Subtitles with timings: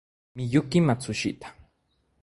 [0.35, 1.47] Miyuki Matsushita